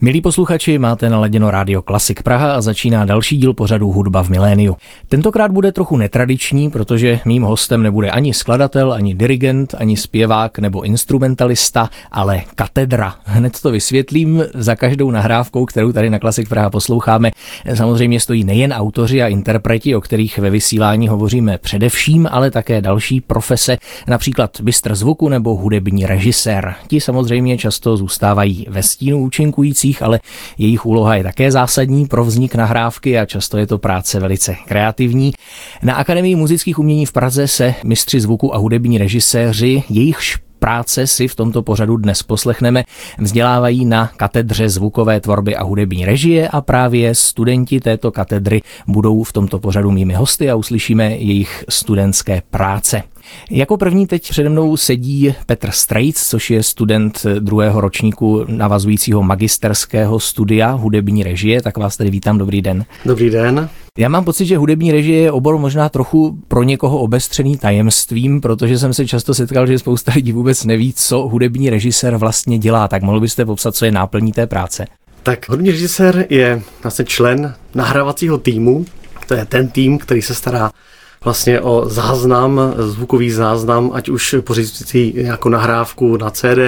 [0.00, 4.76] Milí posluchači, máte naladěno rádio Klasik Praha a začíná další díl pořadu Hudba v miléniu.
[5.08, 10.82] Tentokrát bude trochu netradiční, protože mým hostem nebude ani skladatel, ani dirigent, ani zpěvák nebo
[10.82, 13.14] instrumentalista, ale katedra.
[13.24, 14.44] Hned to vysvětlím.
[14.54, 17.30] Za každou nahrávkou, kterou tady na Klasik Praha posloucháme,
[17.74, 23.20] samozřejmě stojí nejen autoři a interpreti, o kterých ve vysílání hovoříme především, ale také další
[23.20, 23.76] profese,
[24.08, 26.74] například bystr zvuku nebo hudební režisér.
[26.88, 30.20] Ti samozřejmě často zůstávají ve stínu účinkující umělcích, ale
[30.58, 35.32] jejich úloha je také zásadní pro vznik nahrávky a často je to práce velice kreativní.
[35.82, 41.28] Na Akademii muzických umění v Praze se mistři zvuku a hudební režiséři, jejichž práce si
[41.28, 42.84] v tomto pořadu dnes poslechneme,
[43.18, 49.32] vzdělávají na katedře zvukové tvorby a hudební režie a právě studenti této katedry budou v
[49.32, 53.02] tomto pořadu mými hosty a uslyšíme jejich studentské práce.
[53.50, 60.20] Jako první teď přede mnou sedí Petr Strejc, což je student druhého ročníku navazujícího magisterského
[60.20, 61.62] studia hudební režie.
[61.62, 62.84] Tak vás tady vítám, dobrý den.
[63.04, 63.68] Dobrý den.
[63.98, 68.78] Já mám pocit, že hudební režie je obor možná trochu pro někoho obestřený tajemstvím, protože
[68.78, 72.88] jsem se často setkal, že spousta lidí vůbec neví, co hudební režisér vlastně dělá.
[72.88, 74.86] Tak mohl byste popsat, co je náplní té práce?
[75.22, 78.84] Tak hudební režisér je vlastně člen nahrávacího týmu.
[79.28, 80.70] To je ten tým, který se stará
[81.26, 86.58] vlastně o záznam, zvukový záznam, ať už pořizující nějakou nahrávku na CD,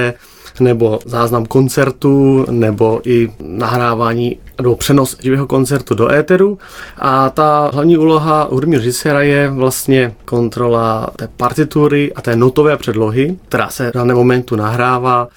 [0.60, 6.58] nebo záznam koncertu, nebo i nahrávání nebo přenos živého koncertu do éteru.
[6.98, 13.36] A ta hlavní úloha hudebního režiséra je vlastně kontrola té partitury a té notové předlohy,
[13.48, 15.28] která se v daném momentu nahrává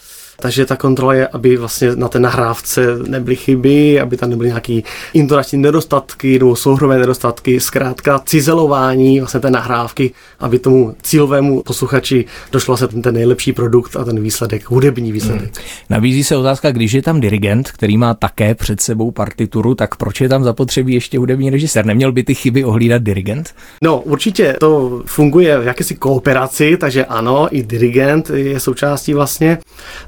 [0.42, 4.82] takže ta kontrola je, aby vlastně na té nahrávce nebyly chyby, aby tam nebyly nějaké
[5.14, 12.78] intonační nedostatky nebo souhrové nedostatky, zkrátka cizelování vlastně té nahrávky, aby tomu cílovému posluchači došlo
[12.78, 15.42] se ten, ten nejlepší produkt a ten výsledek, hudební výsledek.
[15.42, 15.66] Hmm.
[15.90, 20.22] Nabízí se otázka, když je tam dirigent, který má také před sebou partituru, tak proč
[20.22, 21.86] je tam zapotřebí ještě hudební režisér?
[21.86, 23.56] Neměl by ty chyby ohlídat dirigent?
[23.84, 29.58] No, určitě to funguje v jakési kooperaci, takže ano, i dirigent je součástí vlastně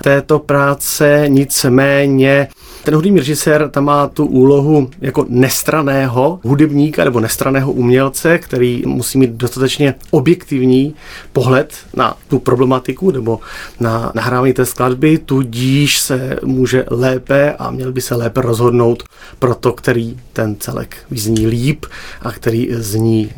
[0.03, 2.47] té této práce, nicméně
[2.83, 9.17] ten hudební režisér tam má tu úlohu jako nestraného hudebníka nebo nestraného umělce, který musí
[9.17, 10.95] mít dostatečně objektivní
[11.33, 13.39] pohled na tu problematiku nebo
[13.79, 19.03] na nahrávání té skladby, tudíž se může lépe a měl by se lépe rozhodnout
[19.39, 21.85] pro to, který ten celek vyzní líp
[22.21, 23.31] a který zní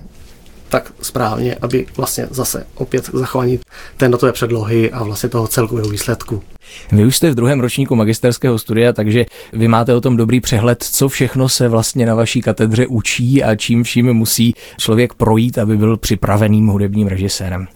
[0.69, 3.59] tak správně, aby vlastně zase opět zachování
[3.97, 6.43] té notové předlohy a vlastně toho celkového výsledku.
[6.91, 10.83] Vy už jste v druhém ročníku magisterského studia, takže vy máte o tom dobrý přehled,
[10.83, 15.77] co všechno se vlastně na vaší katedře učí a čím vším musí člověk projít, aby
[15.77, 17.67] byl připraveným hudebním režisérem.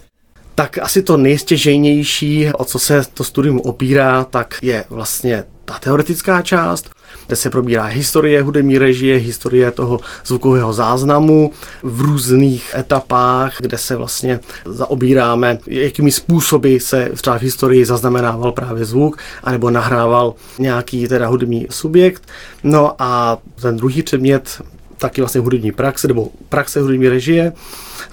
[0.54, 6.42] Tak asi to nejstěžejnější, o co se to studium opírá, tak je vlastně ta teoretická
[6.42, 6.90] část,
[7.30, 11.52] kde se probírá historie hudební režie, historie toho zvukového záznamu
[11.82, 18.84] v různých etapách, kde se vlastně zaobíráme, jakými způsoby se třeba v historii zaznamenával právě
[18.84, 22.22] zvuk, anebo nahrával nějaký teda hudební subjekt.
[22.64, 24.62] No a ten druhý předmět
[25.00, 27.52] taky vlastně hudební praxe nebo praxe hudební režie,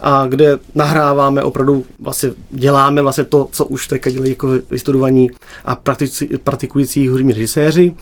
[0.01, 5.31] a kde nahráváme opravdu, vlastně děláme vlastně to, co už teďka dělají jako vystudovaní
[5.65, 5.77] a
[6.43, 7.93] praktikující hudební režiséři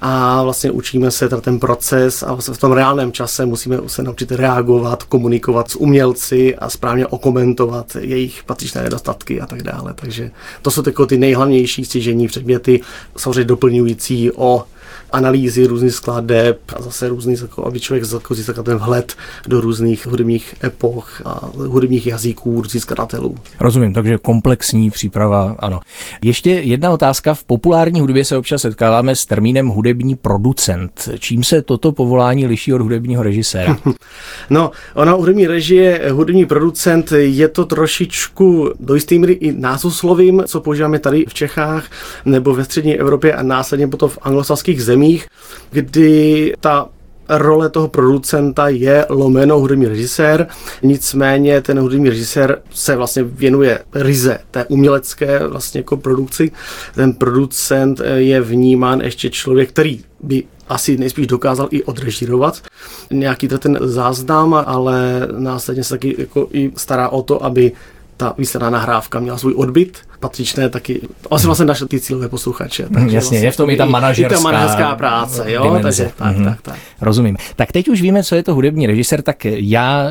[0.00, 4.32] a vlastně učíme se ten proces a vlastně v tom reálném čase musíme se naučit
[4.32, 9.94] reagovat, komunikovat s umělci a správně okomentovat jejich patřičné nedostatky a tak dále.
[9.94, 10.30] Takže
[10.62, 12.80] to jsou ty nejhlavnější stěžení předměty,
[13.16, 14.64] samozřejmě doplňující o
[15.12, 20.54] analýzy různých skladeb a zase různých, jako, aby člověk získal ten vhled do různých hudebních
[20.64, 23.34] epoch a hudebních jazyků různých skladatelů.
[23.60, 25.80] Rozumím, takže komplexní příprava, ano.
[26.22, 27.34] Ještě jedna otázka.
[27.34, 31.08] V populární hudbě se občas setkáváme s termínem hudební producent.
[31.18, 33.78] Čím se toto povolání liší od hudebního režiséra?
[34.50, 40.60] no, ono hudební režie, hudební producent je to trošičku do jisté míry i názvoslovím, co
[40.60, 41.84] používáme tady v Čechách
[42.24, 45.26] nebo ve střední Evropě a následně potom v anglosaských zemích zemích,
[45.70, 46.88] kdy ta
[47.28, 50.46] role toho producenta je lomeno hudební režisér,
[50.82, 56.50] nicméně ten hudební režisér se vlastně věnuje ryze té umělecké vlastně jako produkci.
[56.94, 62.62] Ten producent je vnímán ještě člověk, který by asi nejspíš dokázal i odrežírovat
[63.10, 67.72] nějaký ten záznam, ale následně se taky jako i stará o to, aby
[68.18, 71.00] ta výsledná nahrávka měla svůj odbyt, patřičné taky,
[71.30, 72.82] asi vlastně naše ty cílové posluchače.
[72.82, 75.82] Takže Jasně, vlastně je v tom i ta manažerská, i ta manažerská práce, jo, dimenze.
[75.82, 76.44] takže tak, mm-hmm.
[76.44, 76.76] tak, tak.
[77.00, 77.36] Rozumím.
[77.56, 80.04] Tak teď už víme, co je to hudební režisér, tak já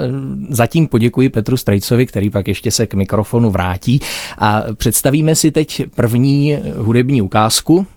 [0.49, 3.99] zatím poděkuji Petru Strajcovi, který pak ještě se k mikrofonu vrátí
[4.37, 7.87] a představíme si teď první hudební ukázku.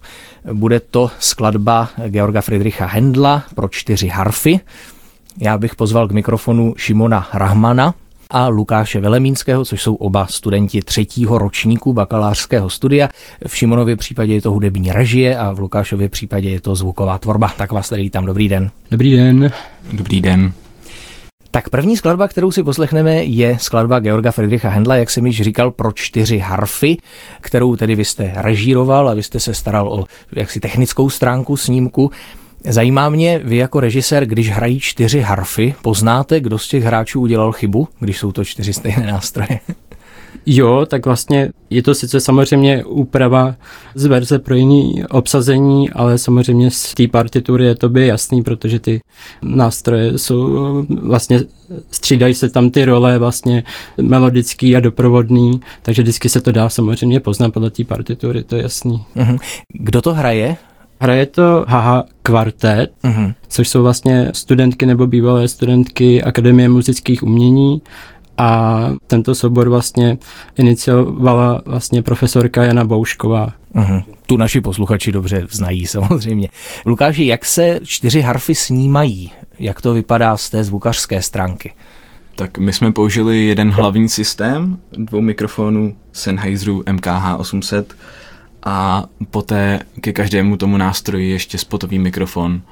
[0.53, 4.61] Bude to skladba Georga Friedricha Hendla pro čtyři harfy.
[5.39, 7.95] Já bych pozval k mikrofonu Šimona Rahmana,
[8.31, 13.09] a Lukáše Velemínského, což jsou oba studenti třetího ročníku bakalářského studia.
[13.47, 17.53] V Šimonově případě je to hudební režie a v Lukášově případě je to zvuková tvorba.
[17.57, 18.71] Tak vás tady vítám, dobrý den.
[18.91, 19.53] Dobrý den.
[19.93, 20.53] Dobrý den.
[21.53, 25.71] Tak první skladba, kterou si poslechneme, je skladba Georga Friedricha Hendla, jak jsem již říkal,
[25.71, 26.97] pro čtyři harfy,
[27.41, 30.05] kterou tedy vy jste režíroval a vy jste se staral o
[30.37, 32.11] jaksi technickou stránku snímku.
[32.65, 37.53] Zajímá mě, vy jako režisér, když hrají čtyři harfy, poznáte, kdo z těch hráčů udělal
[37.53, 39.61] chybu, když jsou to čtyři stejné nástroje?
[40.47, 43.55] Jo, tak vlastně je to sice samozřejmě úprava
[43.95, 48.79] z verze pro jiný obsazení, ale samozřejmě z té partitury je to by jasný, protože
[48.79, 49.01] ty
[49.43, 51.41] nástroje jsou vlastně
[51.91, 53.65] střídají se tam ty role vlastně
[54.03, 58.63] melodický a doprovodný, takže vždycky se to dá samozřejmě poznat podle té partitury, to je
[58.63, 59.05] jasný.
[59.15, 59.37] Mhm.
[59.73, 60.57] Kdo to hraje?
[61.03, 63.35] Hraje to Haha kvartet, uh-huh.
[63.49, 67.83] což jsou vlastně studentky nebo bývalé studentky Akademie muzických umění
[68.39, 70.19] a tento soubor vlastně
[70.59, 73.53] iniciovala vlastně profesorka Jana Boušková.
[73.75, 74.05] Uh-huh.
[74.27, 76.49] Tu naši posluchači dobře znají samozřejmě.
[76.87, 79.33] Lukáši, jak se čtyři harfy snímají?
[79.59, 81.73] Jak to vypadá z té zvukařské stránky?
[82.35, 87.95] Tak my jsme použili jeden hlavní systém dvou mikrofonů Sennheiseru MKH 800,
[88.63, 92.63] a poté ke každému tomu nástroji ještě spotový mikrofon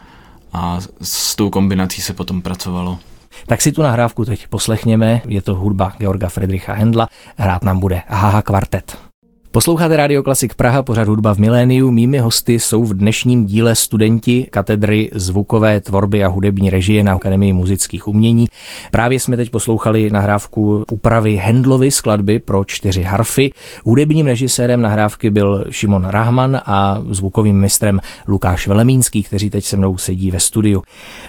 [0.53, 2.99] a s tou kombinací se potom pracovalo.
[3.47, 8.03] Tak si tu nahrávku teď poslechněme, je to hudba Georga Friedricha Hendla, hrát nám bude
[8.09, 9.08] Haha kvartet.
[9.51, 11.91] Posloucháte Radio Klasik Praha, pořad hudba v miléniu.
[11.91, 17.53] Mými hosty jsou v dnešním díle studenti katedry zvukové tvorby a hudební režie na Akademii
[17.53, 18.47] muzických umění.
[18.91, 23.51] Právě jsme teď poslouchali nahrávku úpravy Hendlovy skladby pro čtyři harfy.
[23.85, 29.99] Hudebním režisérem nahrávky byl Šimon Rahman a zvukovým mistrem Lukáš Velemínský, kteří teď se mnou
[29.99, 30.83] sedí ve studiu.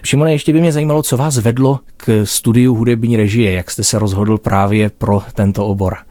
[0.04, 4.00] Šimone, ještě by mě zajímalo, co vás vedlo k studiu hudební režie, jak jste se
[4.00, 6.09] rozhodl právě pro tento obor.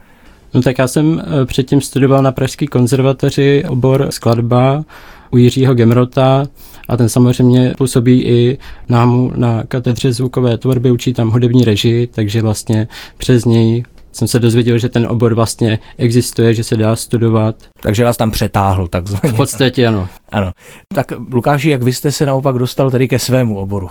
[0.55, 4.85] No tak já jsem eh, předtím studoval na Pražské konzervatoři obor skladba
[5.31, 6.47] u Jiřího Gemrota
[6.89, 8.59] a ten samozřejmě působí i
[8.89, 14.39] námu na katedře zvukové tvorby, učí tam hudební režii, takže vlastně přes něj jsem se
[14.39, 17.57] dozvěděl, že ten obor vlastně existuje, že se dá studovat.
[17.81, 19.33] Takže vás tam přetáhl takzvaně.
[19.33, 20.09] V podstatě ano.
[20.33, 20.53] Ano.
[20.95, 23.89] Tak Lukáši, jak vy jste se naopak dostal tedy ke svému oboru?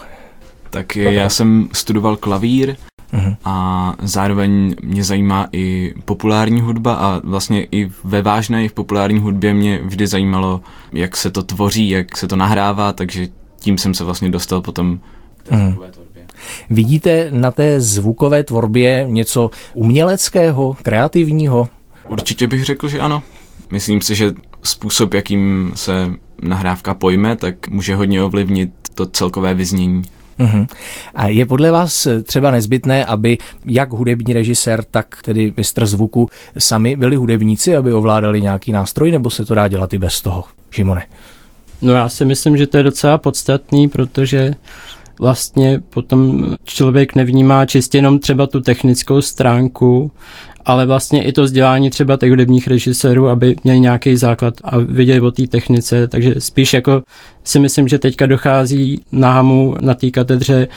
[0.69, 2.75] Tak já jsem studoval klavír
[3.13, 3.38] Uh-huh.
[3.45, 9.19] A zároveň mě zajímá i populární hudba a vlastně i ve vážné i v populární
[9.19, 10.62] hudbě mě vždy zajímalo,
[10.94, 13.27] jak se to tvoří, jak se to nahrává, takže
[13.59, 15.00] tím jsem se vlastně dostal potom
[15.38, 15.89] k té uh-huh.
[15.92, 16.24] tvorbě.
[16.69, 21.69] Vidíte na té zvukové tvorbě něco uměleckého, kreativního?
[22.07, 23.24] Určitě bych řekl, že ano.
[23.71, 24.33] Myslím si, že
[24.63, 26.12] způsob, jakým se
[26.42, 30.01] nahrávka pojme, tak může hodně ovlivnit to celkové vyznění.
[30.39, 30.67] Uh-huh.
[31.15, 36.95] A je podle vás třeba nezbytné, aby jak hudební režisér, tak tedy mistr zvuku sami
[36.95, 40.43] byli hudebníci, aby ovládali nějaký nástroj, nebo se to dá dělat i bez toho?
[40.71, 41.03] Šimone.
[41.81, 44.53] No já si myslím, že to je docela podstatný, protože
[45.19, 50.11] vlastně potom člověk nevnímá čistě jenom třeba tu technickou stránku,
[50.68, 55.21] ale vlastně i to vzdělání třeba těch hudebních režisérů, aby měli nějaký základ a viděli
[55.21, 57.04] o té technice, takže spíš jako
[57.44, 60.68] si myslím, že teďka dochází námu na té katedře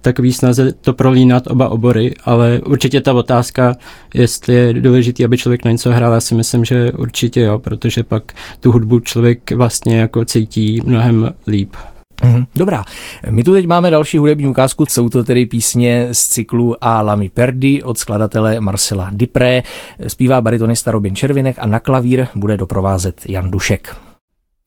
[0.00, 3.76] takový snaze to prolínat oba obory, ale určitě ta otázka,
[4.14, 8.02] jestli je důležitý, aby člověk na něco hrál, já si myslím, že určitě jo, protože
[8.02, 11.76] pak tu hudbu člověk vlastně jako cítí mnohem líp.
[12.24, 12.84] Mhm, dobrá.
[13.30, 17.28] My tu teď máme další hudební ukázku, jsou to tedy písně z cyklu A Lamy
[17.28, 19.62] Perdi od skladatele Marcela Dipré,
[20.06, 24.05] zpívá baritonista Robin Červinek a na klavír bude doprovázet Jan Dušek.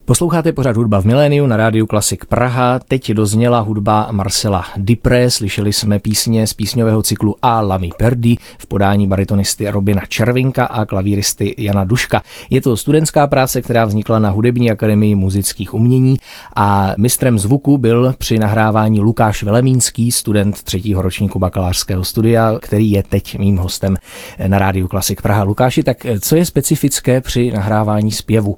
[0.09, 2.79] Posloucháte pořád hudba v miléniu na rádiu Klasik Praha.
[2.79, 8.67] Teď dozněla hudba Marcela Dipré, slyšeli jsme písně z písňového cyklu A Lamy Perdi v
[8.67, 12.21] podání baritonisty Robina Červinka a klavíristy Jana Duška.
[12.49, 16.17] Je to studentská práce, která vznikla na Hudební akademii muzických umění
[16.55, 23.03] a mistrem zvuku byl při nahrávání Lukáš Velemínský, student třetího ročníku bakalářského studia, který je
[23.03, 23.97] teď mým hostem
[24.47, 25.43] na rádiu Klasik Praha.
[25.43, 28.55] Lukáši, tak co je specifické při nahrávání zpěvu?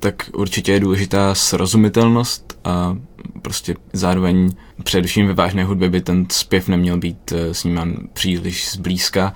[0.00, 2.96] Tak určitě je důležitá srozumitelnost a
[3.42, 4.50] prostě zároveň
[4.82, 9.34] především ve vážné hudbě by ten zpěv neměl být eh, snímán příliš zblízka.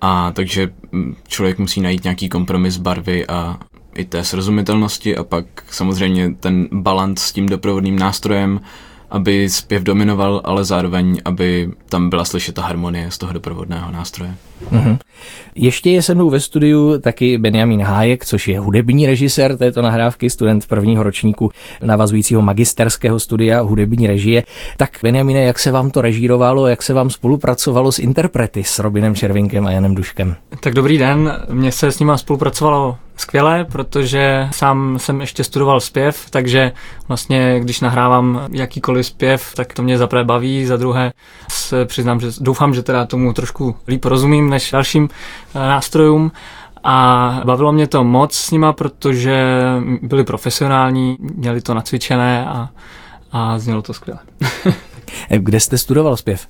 [0.00, 3.58] A takže mm, člověk musí najít nějaký kompromis barvy a
[3.94, 8.60] i té srozumitelnosti a pak samozřejmě ten balans s tím doprovodným nástrojem,
[9.10, 14.34] aby zpěv dominoval, ale zároveň, aby tam byla slyšet ta harmonie z toho doprovodného nástroje.
[14.72, 14.98] Mm-hmm.
[15.54, 20.30] Ještě je se mnou ve studiu taky Benjamin Hájek, což je hudební režisér této nahrávky,
[20.30, 21.50] student prvního ročníku
[21.82, 24.42] navazujícího magisterského studia hudební režie.
[24.76, 29.14] Tak Benjamine, jak se vám to režírovalo, jak se vám spolupracovalo s interprety s Robinem
[29.14, 30.36] Červinkem a Janem Duškem?
[30.60, 36.30] Tak dobrý den, mně se s nima spolupracovalo skvěle, protože sám jsem ještě studoval zpěv,
[36.30, 36.72] takže
[37.08, 41.12] vlastně když nahrávám jakýkoliv zpěv, tak to mě zaprvé baví, za druhé
[41.50, 45.08] se přiznám, že doufám, že teda tomu trošku líp rozumím než dalším
[45.54, 46.32] eh, nástrojům.
[46.84, 49.60] A bavilo mě to moc s nima, protože
[50.02, 52.68] byli profesionální, měli to nacvičené a,
[53.32, 54.20] a znělo to skvěle.
[55.38, 56.46] Kde jste studoval zpěv?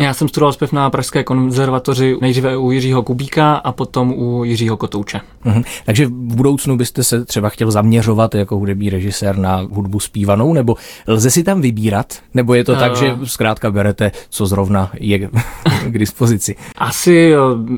[0.00, 4.76] Já jsem studoval zpěv na Pražské konzervatoři nejdříve u Jiřího Kubíka a potom u Jiřího
[4.76, 5.20] Kotouče.
[5.44, 5.62] Mhm.
[5.86, 10.76] Takže v budoucnu byste se třeba chtěl zaměřovat jako hudební režisér na hudbu zpívanou, nebo
[11.06, 12.18] lze si tam vybírat?
[12.34, 15.18] Nebo je to uh, tak, že zkrátka berete, co zrovna je
[15.86, 16.56] k dispozici?
[16.78, 17.32] Asi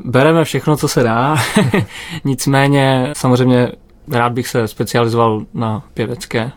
[0.05, 1.37] bereme všechno, co se dá.
[2.23, 3.71] Nicméně samozřejmě
[4.11, 6.51] rád bych se specializoval na pěvecké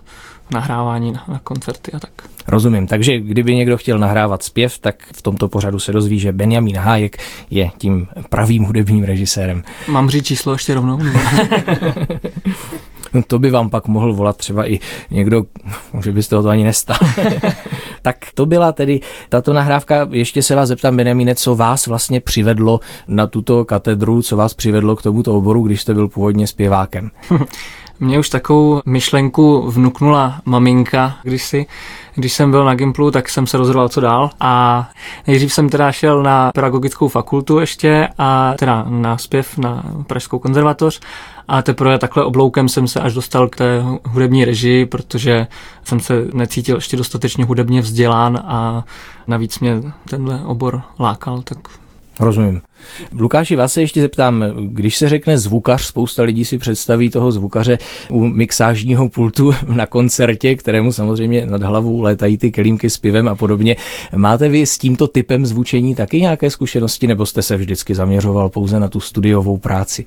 [0.53, 2.11] nahrávání na, na koncerty a tak.
[2.49, 6.77] Rozumím, takže kdyby někdo chtěl nahrávat zpěv, tak v tomto pořadu se dozví, že Benjamin
[6.77, 7.17] Hájek
[7.51, 9.63] je tím pravým hudebním režisérem.
[9.89, 10.99] Mám říct číslo ještě rovnou?
[13.15, 14.81] No to by vám pak mohl volat třeba i
[15.11, 15.45] někdo,
[16.03, 16.97] že byste to ani nestal.
[18.03, 20.09] tak to byla tedy tato nahrávka.
[20.11, 24.97] Ještě se vás zeptám, Benjamine, co vás vlastně přivedlo na tuto katedru, co vás přivedlo
[24.97, 27.11] k tomuto oboru, když jste byl původně zpěvákem?
[28.03, 31.67] Mě už takovou myšlenku vnuknula maminka, když si,
[32.15, 34.31] když jsem byl na Gimplu, tak jsem se rozhodoval, co dál.
[34.41, 34.89] A
[35.27, 41.01] nejdřív jsem teda šel na pedagogickou fakultu ještě a teda na zpěv na Pražskou konzervatoř
[41.49, 45.47] a teprve takhle obloukem jsem se až dostal k té hudební režii, protože
[45.85, 48.85] jsem se necítil ještě dostatečně hudebně vzdělán a
[49.27, 51.59] navíc mě tenhle obor lákal, tak
[52.21, 52.63] Rozumím.
[53.19, 57.79] Lukáši, vás se ještě zeptám, když se řekne zvukař, spousta lidí si představí toho zvukaře
[58.11, 63.35] u mixážního pultu na koncertě, kterému samozřejmě nad hlavou létají ty kelímky s pivem a
[63.35, 63.77] podobně.
[64.17, 68.81] Máte vy s tímto typem zvučení taky nějaké zkušenosti, nebo jste se vždycky zaměřoval pouze
[68.81, 70.05] na tu studiovou práci?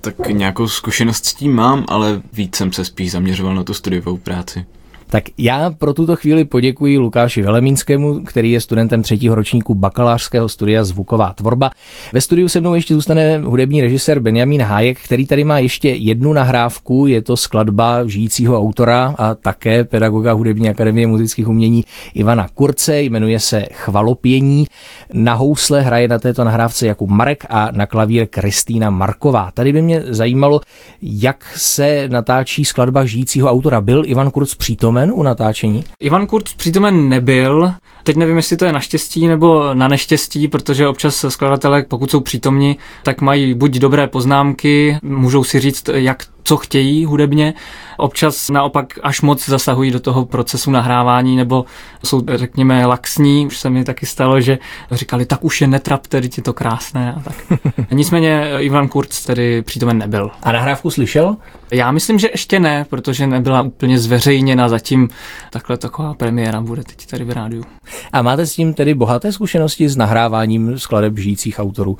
[0.00, 4.16] Tak nějakou zkušenost s tím mám, ale víc jsem se spíš zaměřoval na tu studiovou
[4.16, 4.64] práci.
[5.10, 10.84] Tak já pro tuto chvíli poděkuji Lukáši Velemínskému, který je studentem třetího ročníku bakalářského studia
[10.84, 11.70] Zvuková tvorba.
[12.12, 16.32] Ve studiu se mnou ještě zůstane hudební režisér Benjamin Hájek, který tady má ještě jednu
[16.32, 23.02] nahrávku, je to skladba žijícího autora a také pedagoga Hudební akademie muzických umění Ivana Kurce,
[23.02, 24.66] jmenuje se Chvalopění.
[25.12, 29.50] Na housle hraje na této nahrávce Jakub Marek a na klavír Kristýna Marková.
[29.54, 30.60] Tady by mě zajímalo,
[31.02, 33.80] jak se natáčí skladba žijícího autora.
[33.80, 35.84] Byl Ivan Kurz přítomen přítomen u natáčení?
[36.00, 37.72] Ivan Kurt přítomen nebyl.
[38.04, 42.76] Teď nevím, jestli to je naštěstí nebo na neštěstí, protože občas skladatelé, pokud jsou přítomni,
[43.02, 47.54] tak mají buď dobré poznámky, můžou si říct, jak co chtějí hudebně.
[47.96, 51.64] Občas naopak až moc zasahují do toho procesu nahrávání nebo
[52.04, 53.46] jsou, řekněme, laxní.
[53.46, 54.58] Už se mi taky stalo, že
[54.90, 57.34] říkali, tak už je netrapte, teď je to krásné a tak.
[57.90, 60.30] Nicméně Ivan Kurz tedy přítomen nebyl.
[60.42, 61.36] A nahrávku slyšel?
[61.70, 65.08] Já myslím, že ještě ne, protože nebyla úplně zveřejněna zatím.
[65.50, 67.64] Takhle taková premiéra bude teď tady v rádiu.
[68.12, 71.98] A máte s tím tedy bohaté zkušenosti s nahráváním skladeb žijících autorů?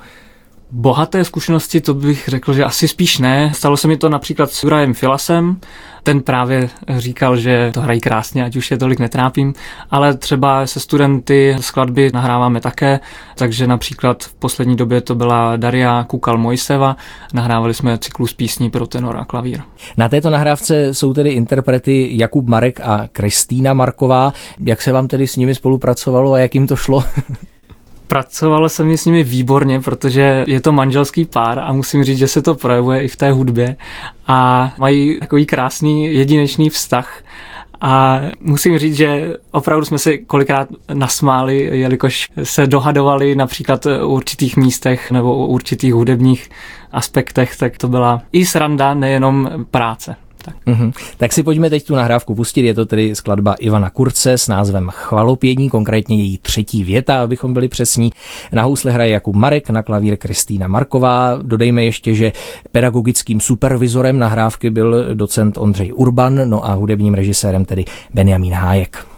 [0.71, 3.51] Bohaté zkušenosti, to bych řekl, že asi spíš ne.
[3.55, 5.59] Stalo se mi to například s Jurajem Filasem.
[6.03, 9.53] Ten právě říkal, že to hrají krásně, ať už je tolik netrápím,
[9.89, 12.99] ale třeba se studenty skladby nahráváme také,
[13.35, 16.97] takže například v poslední době to byla Daria Kukal Mojseva,
[17.33, 19.61] nahrávali jsme cyklus písní pro tenor a klavír.
[19.97, 24.33] Na této nahrávce jsou tedy interprety Jakub Marek a Kristýna Marková.
[24.59, 27.03] Jak se vám tedy s nimi spolupracovalo a jak jim to šlo?
[28.11, 32.27] Pracovalo se mi s nimi výborně, protože je to manželský pár a musím říct, že
[32.27, 33.75] se to projevuje i v té hudbě
[34.27, 37.23] a mají takový krásný jedinečný vztah.
[37.81, 44.57] A musím říct, že opravdu jsme si kolikrát nasmáli, jelikož se dohadovali například u určitých
[44.57, 46.49] místech nebo u určitých hudebních
[46.91, 50.15] aspektech, tak to byla i sranda, nejenom práce.
[50.41, 50.55] Tak.
[50.67, 50.93] Mm-hmm.
[51.17, 52.61] tak si pojďme teď tu nahrávku pustit.
[52.61, 57.67] Je to tedy skladba Ivana Kurce s názvem Chvalopění, konkrétně její třetí věta, abychom byli
[57.67, 58.11] přesní.
[58.51, 61.39] Na housle hraje Jakub Marek, na klavír Kristýna Marková.
[61.41, 62.31] Dodejme ještě, že
[62.71, 69.10] pedagogickým supervizorem nahrávky byl docent Ondřej Urban, no a hudebním režisérem tedy Benjamín Hájek.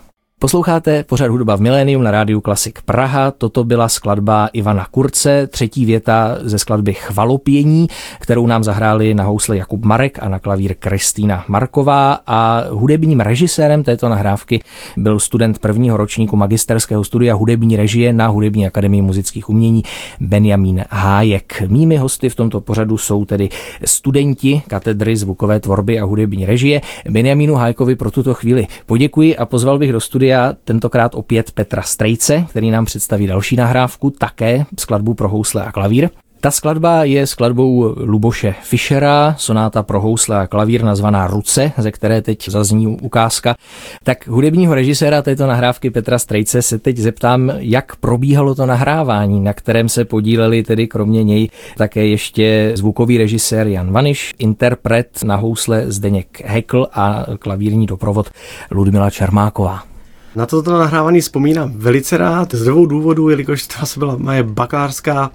[0.44, 3.32] Posloucháte pořad hudba v milénium na rádiu Klasik Praha.
[3.32, 7.88] Toto byla skladba Ivana Kurce, třetí věta ze skladby Chvalopění,
[8.20, 13.84] kterou nám zahráli na housle Jakub Marek a na klavír Kristýna Marková a hudebním režisérem
[13.84, 14.64] této nahrávky
[14.98, 19.84] byl student prvního ročníku magisterského studia hudební režie na Hudební akademii muzických umění
[20.20, 21.64] Benjamín Hájek.
[21.68, 23.50] Mými hosty v tomto pořadu jsou tedy
[23.86, 26.82] studenti katedry zvukové tvorby a hudební režie.
[27.10, 30.33] Benjamínu Hájkovi pro tuto chvíli poděkuji a pozval bych do studia
[30.64, 36.10] tentokrát opět Petra Strejce, který nám představí další nahrávku, také skladbu pro housle a klavír.
[36.44, 42.22] Ta skladba je skladbou Luboše Fischera, sonáta pro housle a klavír nazvaná Ruce, ze které
[42.22, 43.56] teď zazní ukázka.
[44.04, 49.54] Tak hudebního režiséra této nahrávky Petra Strejce se teď zeptám, jak probíhalo to nahrávání, na
[49.54, 55.92] kterém se podíleli tedy kromě něj také ještě zvukový režisér Jan Vaniš, interpret na housle
[55.92, 58.30] Zdeněk Hekl a klavírní doprovod
[58.72, 59.93] Ludmila Čermáková.
[60.36, 65.32] Na toto nahrávání vzpomínám velice rád, z dvou důvodů, jelikož to asi byla moje bakalářská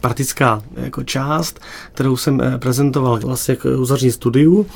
[0.00, 1.60] praktická jako část,
[1.92, 4.66] kterou jsem eh, prezentoval vlastně k uzavření studiu,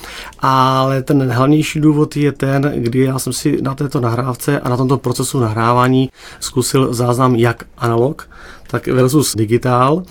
[0.40, 4.76] ale ten hlavnější důvod je ten, kdy já jsem si na této nahrávce a na
[4.76, 8.28] tomto procesu nahrávání zkusil záznam jak analog,
[8.66, 10.02] tak versus digitál.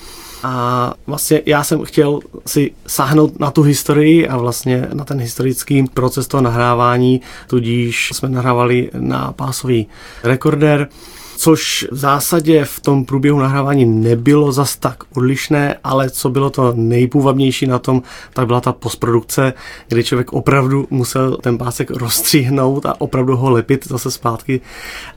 [0.44, 5.84] A vlastně já jsem chtěl si sáhnout na tu historii a vlastně na ten historický
[5.84, 9.88] proces toho nahrávání, tudíž jsme nahrávali na pásový
[10.24, 10.90] rekorder,
[11.38, 16.74] což v zásadě v tom průběhu nahrávání nebylo zas tak odlišné, ale co bylo to
[16.76, 18.02] nejpůvabnější na tom,
[18.34, 19.54] tak byla ta postprodukce,
[19.88, 24.62] kdy člověk opravdu musel ten pásek rozstříhnout a opravdu ho lepit zase zpátky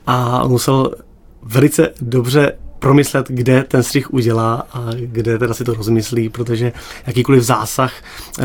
[0.07, 0.91] a musel
[1.43, 6.71] velice dobře promyslet, kde ten střih udělá a kde teda si to rozmyslí, protože
[7.07, 7.93] jakýkoliv zásah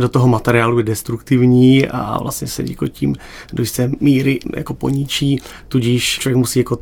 [0.00, 3.16] do toho materiálu je destruktivní a vlastně se jako tím
[3.52, 6.78] do jisté míry jako poničí, tudíž člověk musí jako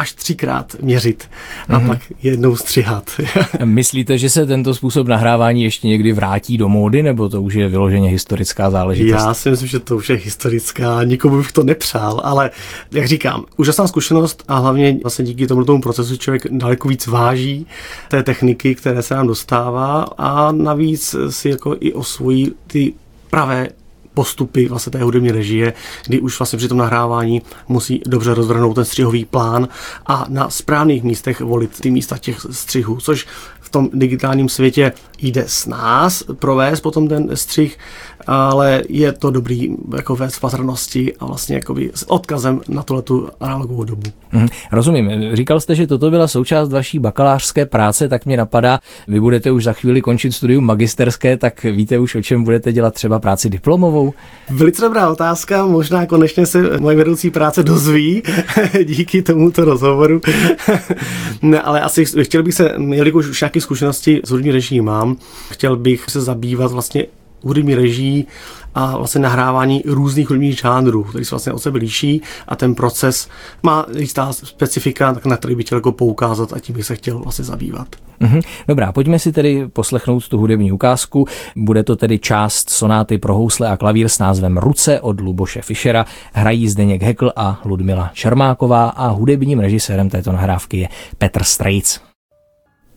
[0.00, 1.28] až třikrát měřit
[1.68, 1.86] a mm-hmm.
[1.86, 3.10] pak jednou střihat.
[3.64, 7.68] Myslíte, že se tento způsob nahrávání ještě někdy vrátí do módy, nebo to už je
[7.68, 9.22] vyloženě historická záležitost?
[9.22, 12.50] Já si myslím, že to už je historická, nikomu bych to nepřál, ale
[12.92, 17.66] jak říkám, úžasná zkušenost a hlavně vlastně díky tomu, tomu procesu člověk daleko víc váží
[18.08, 22.92] té techniky, které se nám dostává a navíc si jako i osvojí ty
[23.30, 23.68] pravé
[24.14, 25.72] postupy vlastně té hudební režie,
[26.06, 29.68] kdy už vlastně při tom nahrávání musí dobře rozvrhnout ten střihový plán
[30.06, 33.26] a na správných místech volit ty místa těch střihů, což
[33.60, 37.78] v tom digitálním světě jde s nás provést potom ten střih,
[38.32, 40.44] ale je to dobrý jako vést v
[41.20, 44.02] a vlastně jakoby s odkazem na tuhle tu analogovou dobu.
[44.30, 45.36] Hmm, rozumím.
[45.36, 49.64] Říkal jste, že toto byla součást vaší bakalářské práce, tak mě napadá, vy budete už
[49.64, 54.12] za chvíli končit studium magisterské, tak víte už, o čem budete dělat třeba práci diplomovou?
[54.50, 58.22] Velice dobrá otázka, možná konečně se moje vedoucí práce dozví
[58.84, 60.20] díky tomuto rozhovoru.
[61.42, 65.16] ne, ale asi chtěl bych se, jelikož už nějaké zkušenosti s hudební režii mám,
[65.50, 67.06] chtěl bych se zabývat vlastně
[67.42, 68.26] hudební režii
[68.74, 73.28] a vlastně nahrávání různých hudebních žánrů, který se vlastně od sebe liší a ten proces
[73.62, 77.18] má jistá specifika, tak na který bych chtěl jako poukázat a tím bych se chtěl
[77.18, 77.88] vlastně zabývat.
[78.20, 78.42] Mm-hmm.
[78.68, 81.26] Dobrá, pojďme si tedy poslechnout tu hudební ukázku.
[81.56, 86.06] Bude to tedy část sonáty pro housle a klavír s názvem Ruce od Luboše Fischera.
[86.32, 92.09] Hrají Zdeněk Hekl a Ludmila Čermáková a hudebním režisérem této nahrávky je Petr Strejc.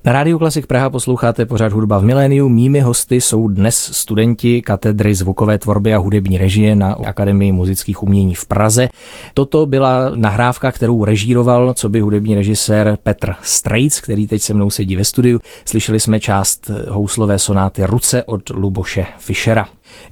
[0.06, 2.50] Na Rádiu Klasik Praha posloucháte pořád hudba v miléniu.
[2.50, 8.36] Mými hosty jsou dnes studenti katedry zvukové tvorby a hudební režie na Akademii muzických umění
[8.36, 8.90] v Praze.
[9.34, 14.70] Toto byla nahrávka, kterou režíroval, co by hudební režisér Petr Strejc, který teď se mnou
[14.70, 15.40] sedí ve studiu.
[15.66, 19.68] Slyšeli jsme část houslové sonáty Ruce od Luboše Fischera.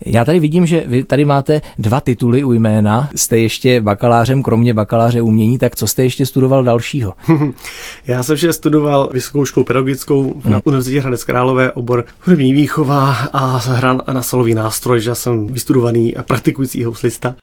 [0.05, 3.09] Já tady vidím, že vy tady máte dva tituly u jména.
[3.15, 7.13] Jste ještě bakalářem, kromě bakaláře umění, tak co jste ještě studoval dalšího?
[8.07, 10.61] Já jsem ještě studoval vysokou školu pedagogickou na hmm.
[10.63, 16.23] Univerzitě Hradec Králové, obor hudební výchova a hra na solový nástroj, že jsem vystudovaný a
[16.23, 17.35] praktikující houslista,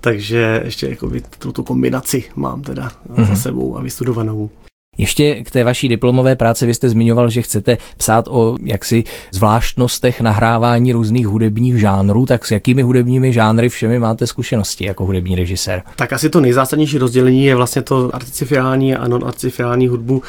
[0.00, 3.26] takže ještě jako tu, tu kombinaci mám teda hmm.
[3.26, 4.50] za sebou a vystudovanou.
[4.98, 10.20] Ještě k té vaší diplomové práci vy jste zmiňoval, že chcete psát o jaksi zvláštnostech
[10.20, 15.82] nahrávání různých hudebních žánrů, tak s jakými hudebními žánry všemi máte zkušenosti jako hudební režisér?
[15.96, 20.22] Tak asi to nejzásadnější rozdělení je vlastně to articifiální a non-articifiální hudbu,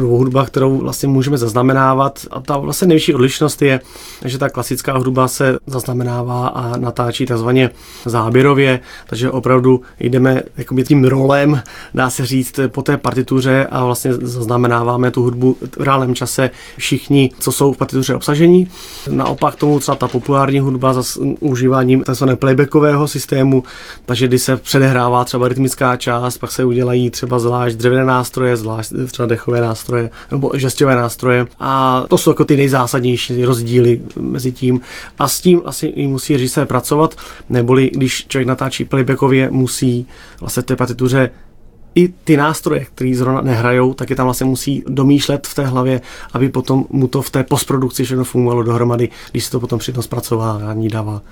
[0.00, 2.26] hudba, kterou vlastně můžeme zaznamenávat.
[2.30, 3.80] A ta vlastně největší odlišnost je,
[4.24, 7.70] že ta klasická hudba se zaznamenává a natáčí takzvaně
[8.04, 10.42] záběrově, takže opravdu jdeme
[10.86, 11.62] tím rolem,
[11.94, 16.50] dá se říct, po té partituře a vlastně vlastně zaznamenáváme tu hudbu v reálném čase
[16.78, 18.68] všichni, co jsou v partituře obsažení.
[19.10, 22.24] Naopak tomu třeba ta populární hudba s užíváním tzv.
[22.34, 23.64] playbackového systému,
[24.06, 28.92] takže když se předehrává třeba rytmická část, pak se udělají třeba zvlášť dřevěné nástroje, zvlášť
[29.10, 34.80] třeba dechové nástroje nebo žestěvé nástroje a to jsou jako ty nejzásadnější rozdíly mezi tím
[35.18, 37.14] a s tím asi i musí režisér pracovat,
[37.50, 40.06] neboli když člověk natáčí playbackově, musí
[40.40, 41.30] vlastně té partituře
[41.94, 46.00] i ty nástroje, které zrovna nehrajou, tak je tam vlastně musí domýšlet v té hlavě,
[46.32, 49.92] aby potom mu to v té postprodukci všechno fungovalo dohromady, když se to potom při
[49.92, 51.22] tom zpracování dává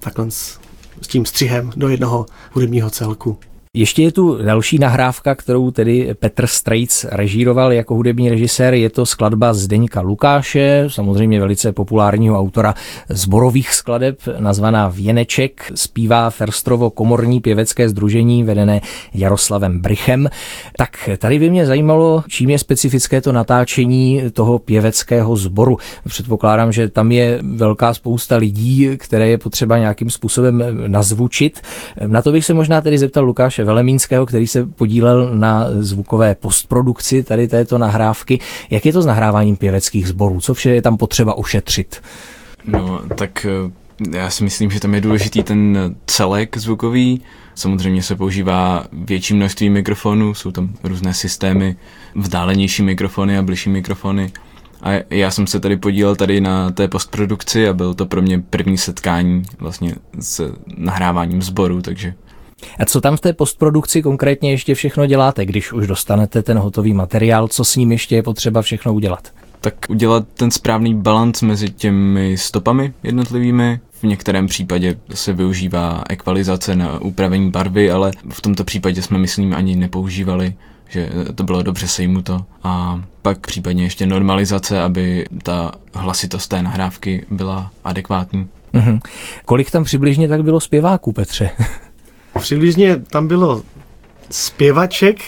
[0.00, 0.60] takhle s,
[1.02, 3.38] s tím střihem do jednoho hudebního celku.
[3.74, 8.74] Ještě je tu další nahrávka, kterou tedy Petr Strejc režíroval jako hudební režisér.
[8.74, 12.74] Je to skladba Zdeňka Lukáše, samozřejmě velice populárního autora
[13.08, 15.72] zborových skladeb, nazvaná Věneček.
[15.74, 18.80] Zpívá Ferstrovo komorní pěvecké združení vedené
[19.14, 20.28] Jaroslavem Brichem.
[20.76, 25.78] Tak tady by mě zajímalo, čím je specifické to natáčení toho pěveckého sboru.
[26.08, 31.60] Předpokládám, že tam je velká spousta lidí, které je potřeba nějakým způsobem nazvučit.
[32.06, 33.24] Na to bych se možná tedy zeptal
[33.58, 38.40] Lukáše Velemínského, který se podílel na zvukové postprodukci tady této nahrávky.
[38.70, 40.40] Jak je to s nahráváním pěveckých sborů?
[40.40, 42.02] Co vše je tam potřeba ošetřit?
[42.66, 47.22] No, tak eh, já si myslím, že tam je důležitý ten celek zvukový.
[47.54, 51.76] Samozřejmě se používá větší množství mikrofonů, jsou tam různé systémy,
[52.14, 54.32] vzdálenější mikrofony a bližší mikrofony.
[54.82, 58.38] A já jsem se tady podílel tady na té postprodukci a byl to pro mě
[58.38, 62.14] první setkání vlastně s nahráváním sboru, takže
[62.78, 66.94] a co tam v té postprodukci konkrétně ještě všechno děláte, když už dostanete ten hotový
[66.94, 69.28] materiál, co s ním ještě je potřeba všechno udělat?
[69.60, 73.80] Tak udělat ten správný balans mezi těmi stopami jednotlivými.
[73.90, 79.54] V některém případě se využívá ekvalizace na upravení barvy, ale v tomto případě jsme, myslím,
[79.54, 80.54] ani nepoužívali
[80.88, 87.26] že to bylo dobře sejmuto a pak případně ještě normalizace, aby ta hlasitost té nahrávky
[87.30, 88.48] byla adekvátní.
[88.74, 89.00] Mm-hmm.
[89.44, 91.50] Kolik tam přibližně tak bylo zpěváků, Petře?
[92.40, 93.62] Přibližně tam bylo
[94.30, 95.20] zpěvaček,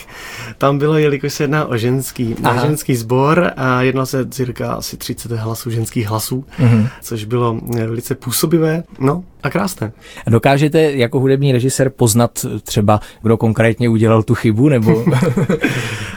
[0.57, 2.65] tam bylo, jelikož se jedná o ženský, Aha.
[2.65, 6.87] ženský sbor a jednalo se cirka asi 30 hlasů, ženských hlasů, mm-hmm.
[7.01, 8.83] což bylo velice působivé.
[8.99, 9.91] No, a krásné.
[10.27, 15.05] Dokážete jako hudební režisér poznat třeba, kdo konkrétně udělal tu chybu, nebo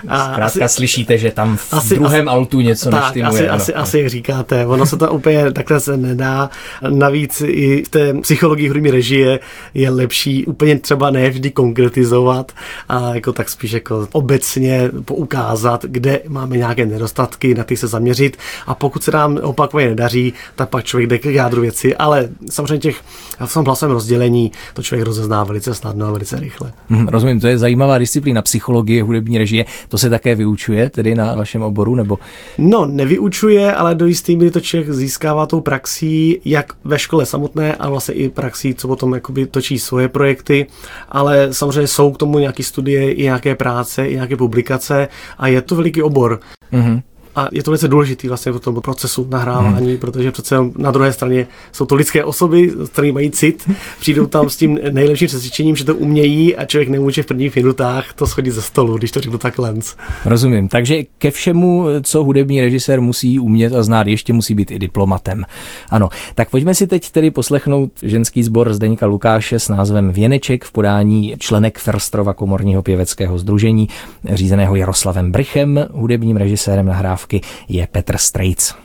[0.08, 3.48] a zkrátka asi, slyšíte, že tam v asi, druhém asi, altu něco tak, neštimuje?
[3.48, 6.50] Asi, asi, asi říkáte, ono se to úplně takhle se nedá.
[6.88, 9.40] Navíc i v té psychologii hudební režie
[9.74, 12.52] je lepší úplně třeba ne vždy konkretizovat
[12.88, 18.36] a jako tak spíš jako obecně poukázat, kde máme nějaké nedostatky, na ty se zaměřit
[18.66, 22.78] a pokud se nám opakovaně nedaří, tak pak člověk jde k jádru věci, ale samozřejmě
[22.78, 22.96] těch
[23.38, 26.72] a v tom hlasovém rozdělení to člověk rozezná velice snadno a velice rychle.
[26.88, 29.64] Hmm, rozumím, to je zajímavá disciplína psychologie, hudební režie.
[29.88, 32.18] To se také vyučuje tedy na vašem oboru, nebo?
[32.58, 37.74] No, nevyučuje, ale do jisté míry to člověk získává tou praxí, jak ve škole samotné,
[37.74, 40.66] a vlastně i praxí, co potom jakoby točí svoje projekty,
[41.08, 45.62] ale samozřejmě jsou k tomu nějaké studie, i nějaké práce, i nějaké publikace a je
[45.62, 46.40] to veliký obor.
[46.72, 47.02] Mm-hmm.
[47.36, 49.98] A je to velice důležitý vlastně v tom procesu nahrávání, hmm.
[49.98, 53.70] protože přece na druhé straně jsou to lidské osoby, které mají cit,
[54.00, 58.12] přijdou tam s tím nejlepším přesvědčením, že to umějí a člověk nemůže v prvních minutách
[58.12, 59.94] to schodit ze stolu, když to řeknu tak lenc.
[60.24, 60.68] Rozumím.
[60.68, 65.44] Takže ke všemu, co hudební režisér musí umět a znát, ještě musí být i diplomatem.
[65.90, 70.72] Ano, tak pojďme si teď tedy poslechnout ženský sbor Zdeňka Lukáše s názvem Věneček v
[70.72, 73.88] podání členek Ferstrova komorního pěveckého združení,
[74.32, 78.83] řízeného Jaroslavem Brichem, hudebním režisérem nahrávky nahrávky je Petr Strejc.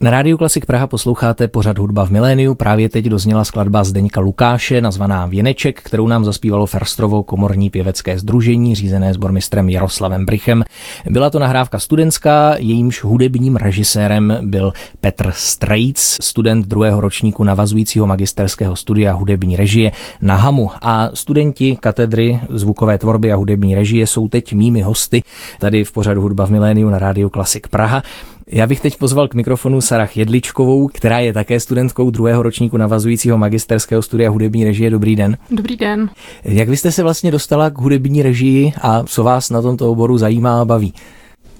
[0.00, 2.54] Na Rádiu Klasik Praha posloucháte pořad Hudba v miléniu.
[2.54, 8.74] Právě teď dozněla skladba Zdeňka Lukáše, nazvaná Věneček, kterou nám zaspívalo Ferstrovo komorní pěvecké združení,
[8.74, 10.64] řízené sbormistrem Jaroslavem Brichem.
[11.10, 18.76] Byla to nahrávka studentská, jejímž hudebním režisérem byl Petr Strejc, student druhého ročníku navazujícího magisterského
[18.76, 20.70] studia hudební režie na HAMu.
[20.82, 25.22] A studenti katedry zvukové tvorby a hudební režie jsou teď mými hosty
[25.60, 28.02] tady v pořadu Hudba v miléniu na Rádiu Klasik Praha.
[28.50, 33.38] Já bych teď pozval k mikrofonu Sarah Jedličkovou, která je také studentkou druhého ročníku navazujícího
[33.38, 34.90] magisterského studia hudební režie.
[34.90, 35.36] Dobrý den.
[35.50, 36.10] Dobrý den.
[36.44, 40.18] Jak vy jste se vlastně dostala k hudební režii a co vás na tomto oboru
[40.18, 40.94] zajímá a baví?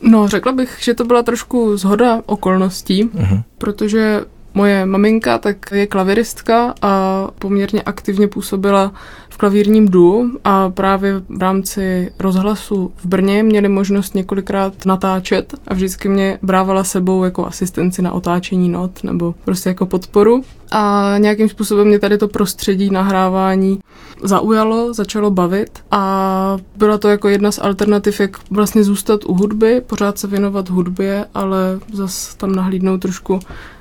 [0.03, 3.43] No, řekla bych, že to byla trošku zhoda okolností, uh-huh.
[3.59, 4.21] protože
[4.55, 8.93] Moje maminka tak je klaviristka a poměrně aktivně působila
[9.29, 15.75] v klavírním duo a právě v rámci rozhlasu v Brně měli možnost několikrát natáčet a
[15.75, 20.43] vždycky mě brávala sebou jako asistenci na otáčení not nebo prostě jako podporu.
[20.71, 23.79] A nějakým způsobem mě tady to prostředí nahrávání
[24.23, 29.83] zaujalo, začalo bavit a byla to jako jedna z alternativ, jak vlastně zůstat u hudby,
[29.87, 33.41] pořád se věnovat hudbě, ale zase tam nahlídnout trošku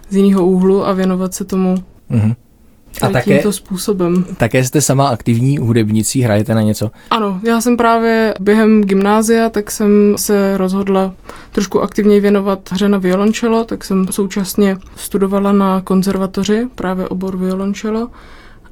[0.09, 1.75] z jiného úhlu a věnovat se tomu
[2.11, 2.35] mm-hmm.
[3.01, 4.25] A také, tímto způsobem.
[4.37, 6.91] Také jste sama aktivní hudebnicí, hrajete na něco?
[7.09, 11.13] Ano, já jsem právě během gymnázia, tak jsem se rozhodla
[11.51, 18.09] trošku aktivněji věnovat hře na violončelo, tak jsem současně studovala na konzervatoři, právě obor violončelo.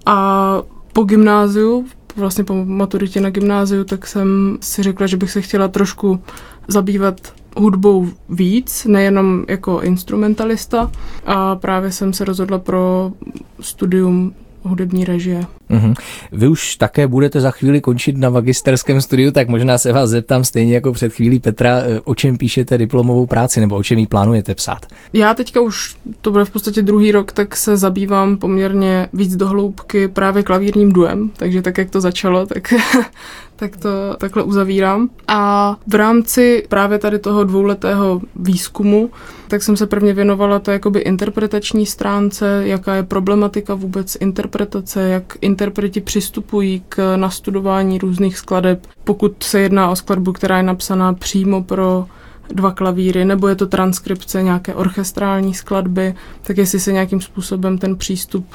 [0.06, 0.62] A
[0.94, 5.68] po gymnáziu, vlastně po maturitě na gymnáziu, tak jsem si řekla, že bych se chtěla
[5.68, 6.20] trošku
[6.68, 7.16] zabývat
[7.56, 10.92] hudbou víc, nejenom jako instrumentalista
[11.26, 13.12] a právě jsem se rozhodla pro
[13.60, 14.34] studium
[14.66, 15.46] hudební režie.
[15.70, 15.94] Mm-hmm.
[16.32, 20.44] Vy už také budete za chvíli končit na magisterském studiu, tak možná se vás zeptám
[20.44, 24.08] stejně jako před chvílí Petra, eh, o čem píšete diplomovou práci nebo o čem ji
[24.08, 24.86] plánujete psát?
[25.14, 30.08] Já teďka už, to bude v podstatě druhý rok, tak se zabývám poměrně víc dohloubky
[30.08, 32.74] právě klavírním duem, takže tak, jak to začalo, tak
[33.56, 35.10] tak to takhle uzavírám.
[35.28, 39.10] A v rámci právě tady toho dvouletého výzkumu,
[39.48, 45.38] tak jsem se prvně věnovala to jakoby interpretační stránce, jaká je problematika vůbec interpretace, jak
[45.42, 51.64] interpreti přistupují k nastudování různých skladeb, pokud se jedná o skladbu, která je napsaná přímo
[51.64, 52.06] pro
[52.50, 57.96] dva klavíry, nebo je to transkripce nějaké orchestrální skladby, tak jestli se nějakým způsobem ten
[57.96, 58.46] přístup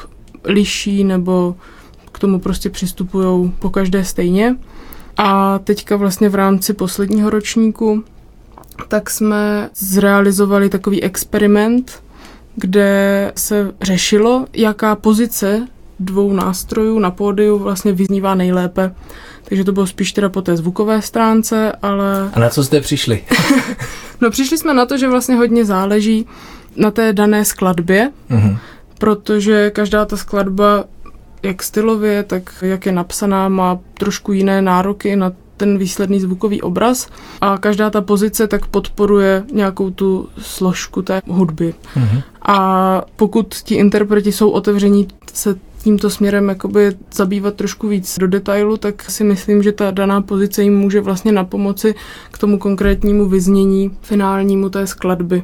[0.45, 1.57] liší, nebo
[2.13, 4.57] k tomu prostě přistupují po každé stejně.
[5.23, 8.05] A teďka vlastně v rámci posledního ročníku
[8.89, 12.03] tak jsme zrealizovali takový experiment,
[12.57, 15.67] kde se řešilo, jaká pozice
[15.99, 18.95] dvou nástrojů na pódiu vlastně vyznívá nejlépe.
[19.45, 22.31] Takže to bylo spíš teda po té zvukové stránce, ale...
[22.33, 23.25] A na co jste přišli?
[24.21, 26.27] no přišli jsme na to, že vlastně hodně záleží
[26.77, 28.59] na té dané skladbě, uh-huh.
[28.99, 30.85] protože každá ta skladba
[31.43, 37.09] jak stylově, tak jak je napsaná, má trošku jiné nároky na ten výsledný zvukový obraz
[37.41, 41.75] a každá ta pozice tak podporuje nějakou tu složku té hudby.
[41.97, 42.23] Mm-hmm.
[42.43, 48.77] A pokud ti interpreti jsou otevření se tímto směrem jakoby zabývat trošku víc do detailu,
[48.77, 51.95] tak si myslím, že ta daná pozice jim může vlastně na pomoci
[52.31, 55.43] k tomu konkrétnímu vyznění finálnímu té skladby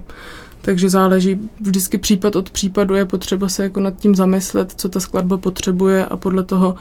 [0.67, 5.01] takže záleží vždycky případ od případu, je potřeba se jako nad tím zamyslet, co ta
[5.01, 6.75] skladba potřebuje a podle toho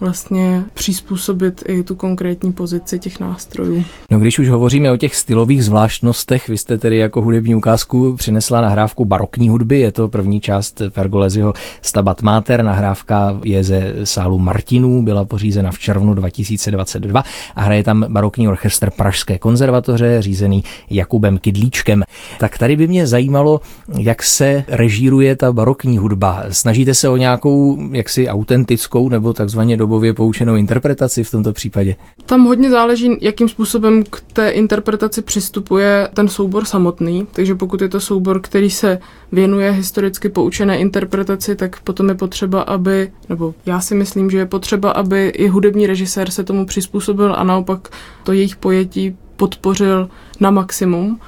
[0.00, 3.84] vlastně přizpůsobit i tu konkrétní pozici těch nástrojů.
[4.10, 8.60] No když už hovoříme o těch stylových zvláštnostech, vy jste tedy jako hudební ukázku přinesla
[8.60, 15.02] nahrávku barokní hudby, je to první část Pergoleziho Stabat Mater, nahrávka je ze sálu Martinů,
[15.02, 17.24] byla pořízena v červnu 2022
[17.56, 22.02] a hraje tam barokní orchestr Pražské konzervatoře, řízený Jakubem Kydlíčkem.
[22.38, 23.60] Tak tady by mě zajímalo,
[23.98, 26.44] jak se režíruje ta barokní hudba.
[26.50, 31.96] Snažíte se o nějakou jaksi autentickou nebo takzvaně do dobově poučenou interpretaci v tomto případě?
[32.26, 37.26] Tam hodně záleží, jakým způsobem k té interpretaci přistupuje ten soubor samotný.
[37.32, 38.98] Takže pokud je to soubor, který se
[39.32, 44.46] věnuje historicky poučené interpretaci, tak potom je potřeba, aby, nebo já si myslím, že je
[44.46, 47.88] potřeba, aby i hudební režisér se tomu přizpůsobil a naopak
[48.24, 50.08] to jejich pojetí podpořil
[50.40, 51.20] na maximum.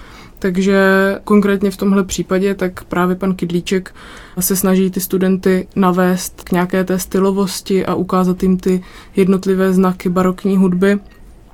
[0.42, 0.80] Takže
[1.24, 3.94] konkrétně v tomhle případě tak právě pan Kydlíček
[4.40, 8.82] se snaží ty studenty navést k nějaké té stylovosti a ukázat jim ty
[9.16, 10.98] jednotlivé znaky barokní hudby.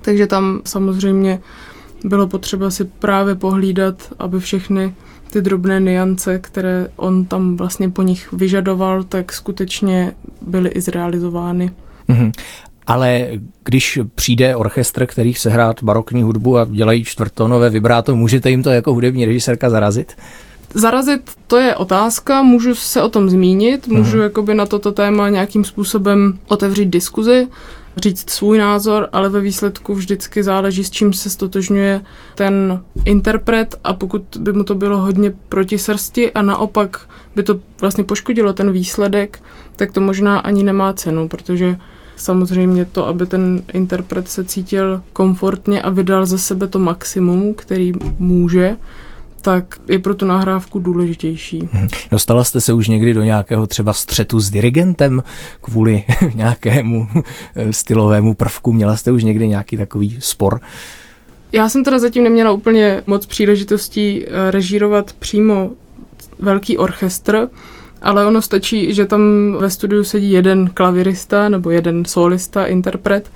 [0.02, 1.40] Takže tam samozřejmě
[2.04, 4.94] bylo potřeba si právě pohlídat, aby všechny
[5.30, 11.70] ty drobné niance, které on tam vlastně po nich vyžadoval, tak skutečně byly i zrealizovány.
[12.08, 12.32] Mm-hmm
[12.88, 13.28] ale
[13.64, 18.70] když přijde orchestr, který chce hrát barokní hudbu a dělají čtvrtonové vibráto, můžete jim to
[18.70, 20.16] jako hudební režisérka zarazit?
[20.74, 24.22] Zarazit, to je otázka, můžu se o tom zmínit, můžu hmm.
[24.22, 27.48] jakoby na toto téma nějakým způsobem otevřít diskuzi,
[27.96, 32.00] říct svůj názor, ale ve výsledku vždycky záleží, s čím se stotožňuje
[32.34, 37.00] ten interpret a pokud by mu to bylo hodně proti srsti a naopak
[37.36, 39.42] by to vlastně poškodilo ten výsledek,
[39.76, 41.76] tak to možná ani nemá cenu, protože
[42.18, 47.92] Samozřejmě to, aby ten interpret se cítil komfortně a vydal ze sebe to maximum, který
[48.18, 48.76] může,
[49.42, 51.68] tak je pro tu nahrávku důležitější.
[51.72, 51.88] Mhm.
[52.10, 55.22] Dostala jste se už někdy do nějakého třeba střetu s dirigentem
[55.60, 56.04] kvůli
[56.34, 57.08] nějakému
[57.56, 58.72] eh, stylovému prvku?
[58.72, 60.60] Měla jste už někdy nějaký takový spor?
[61.52, 65.70] Já jsem teda zatím neměla úplně moc příležitostí eh, režírovat přímo
[66.38, 67.48] velký orchestr,
[68.02, 69.20] ale ono stačí, že tam
[69.60, 73.30] ve studiu sedí jeden klavirista nebo jeden solista, interpret.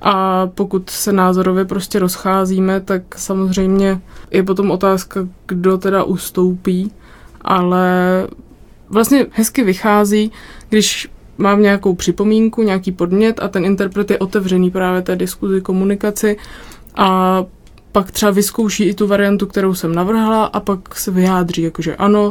[0.00, 6.92] A pokud se názorově prostě rozcházíme, tak samozřejmě je potom otázka, kdo teda ustoupí,
[7.40, 7.88] ale
[8.88, 10.32] vlastně hezky vychází,
[10.68, 16.36] když mám nějakou připomínku, nějaký podnět a ten interpret je otevřený právě té diskuzi, komunikaci
[16.96, 17.44] a
[17.92, 22.30] pak třeba vyzkouší i tu variantu, kterou jsem navrhla a pak se vyjádří, jakože ano,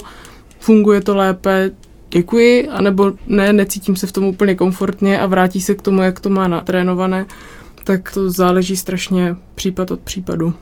[0.63, 1.71] funguje to lépe,
[2.09, 6.19] děkuji, anebo ne, necítím se v tom úplně komfortně a vrátí se k tomu, jak
[6.19, 7.25] to má natrénované,
[7.83, 10.53] tak to záleží strašně případ od případu.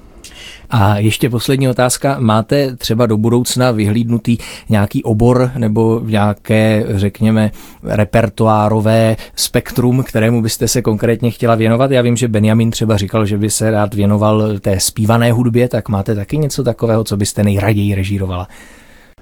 [0.70, 2.16] A ještě poslední otázka.
[2.20, 4.38] Máte třeba do budoucna vyhlídnutý
[4.70, 7.52] nějaký obor nebo nějaké, řekněme,
[7.84, 11.92] repertoárové spektrum, kterému byste se konkrétně chtěla věnovat?
[11.92, 15.90] Já vím, že Benjamin třeba říkal, že by se rád věnoval té zpívané hudbě, tak
[15.90, 18.48] máte taky něco takového, co byste nejraději režírovala?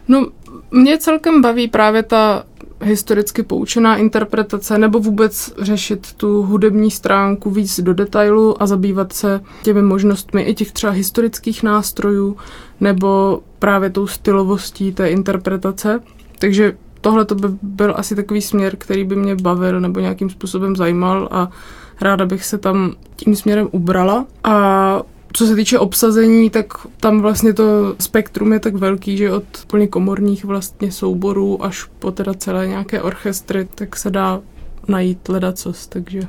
[0.09, 0.27] No,
[0.71, 2.43] mě celkem baví právě ta
[2.81, 9.41] historicky poučená interpretace nebo vůbec řešit tu hudební stránku víc do detailu a zabývat se
[9.63, 12.37] těmi možnostmi i těch třeba historických nástrojů
[12.79, 15.99] nebo právě tou stylovostí té interpretace.
[16.39, 20.75] Takže tohle to by byl asi takový směr, který by mě bavil nebo nějakým způsobem
[20.75, 21.49] zajímal a
[22.01, 24.25] ráda bych se tam tím směrem ubrala.
[24.43, 25.01] A
[25.33, 29.87] co se týče obsazení, tak tam vlastně to spektrum je tak velký, že od plně
[29.87, 34.41] komorních vlastně souborů až po teda celé nějaké orchestry, tak se dá
[34.87, 36.19] najít ledacos, takže...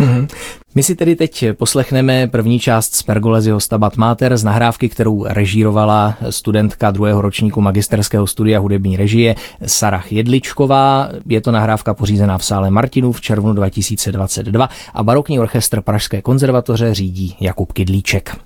[0.00, 0.26] Mhm.
[0.74, 6.16] My si tedy teď poslechneme první část z Pergoleziho Stabat Mater z nahrávky, kterou režírovala
[6.30, 9.34] studentka druhého ročníku magisterského studia hudební režie
[9.66, 11.08] Sarah Jedličková.
[11.26, 16.94] Je to nahrávka pořízená v sále Martinu v červnu 2022 a barokní orchestr Pražské konzervatoře
[16.94, 18.36] řídí Jakub Kydlíček.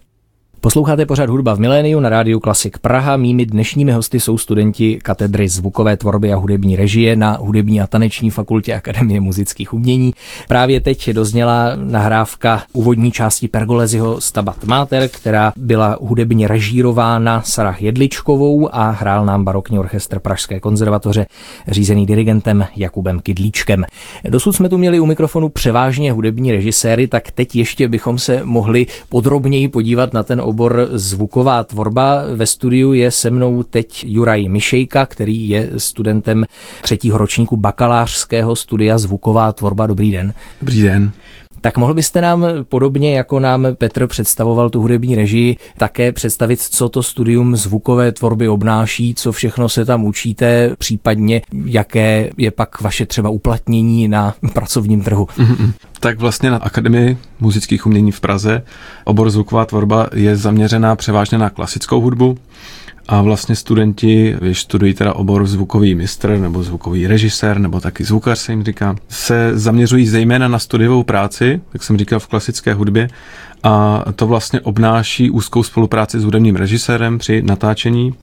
[0.63, 3.17] Posloucháte pořád hudba v miléniu na rádiu Klasik Praha.
[3.17, 8.31] Mými dnešními hosty jsou studenti katedry zvukové tvorby a hudební režie na hudební a taneční
[8.31, 10.13] fakultě Akademie muzických umění.
[10.49, 18.75] Právě teď dozněla nahrávka úvodní části Pergoleziho Stabat Mater, která byla hudebně režírována Sarah Jedličkovou
[18.75, 21.27] a hrál nám barokní orchestr Pražské konzervatoře
[21.69, 23.85] řízený dirigentem Jakubem Kydlíčkem.
[24.29, 28.87] Dosud jsme tu měli u mikrofonu převážně hudební režiséry, tak teď ještě bychom se mohli
[29.09, 32.23] podrobněji podívat na ten obor zvuková tvorba.
[32.35, 36.45] Ve studiu je se mnou teď Juraj Mišejka, který je studentem
[36.83, 39.87] třetího ročníku bakalářského studia zvuková tvorba.
[39.87, 40.35] Dobrý den.
[40.61, 41.13] Dobrý den.
[41.61, 46.89] Tak mohl byste nám podobně, jako nám Petr představoval tu hudební režii, také představit, co
[46.89, 53.07] to studium zvukové tvorby obnáší, co všechno se tam učíte, případně jaké je pak vaše
[53.07, 55.25] třeba uplatnění na pracovním trhu?
[55.25, 55.73] Mm-hmm.
[56.01, 58.63] Tak vlastně na Akademii muzických umění v Praze
[59.05, 62.39] obor zvuková tvorba je zaměřená převážně na klasickou hudbu,
[63.11, 68.39] a vlastně studenti, když studují teda obor zvukový mistr nebo zvukový režisér nebo taky zvukař
[68.39, 73.09] se jim říká, se zaměřují zejména na studiovou práci, jak jsem říkal v klasické hudbě.
[73.63, 78.15] A to vlastně obnáší úzkou spolupráci s hudebním režisérem při natáčení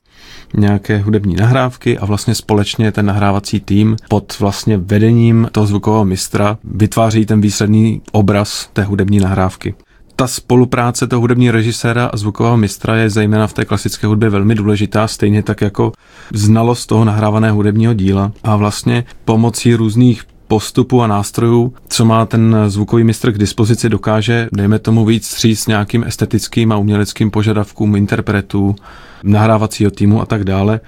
[0.56, 6.58] nějaké hudební nahrávky a vlastně společně ten nahrávací tým pod vlastně vedením toho zvukového mistra
[6.64, 9.74] vytváří ten výsledný obraz té hudební nahrávky
[10.18, 14.54] ta spolupráce toho hudebního režiséra a zvukového mistra je zejména v té klasické hudbě velmi
[14.54, 15.92] důležitá, stejně tak jako
[16.34, 22.56] znalost toho nahrávaného hudebního díla a vlastně pomocí různých postupů a nástrojů, co má ten
[22.66, 28.76] zvukový mistr k dispozici, dokáže, dejme tomu, víc stříc nějakým estetickým a uměleckým požadavkům interpretů,
[29.22, 30.80] nahrávacího týmu a tak dále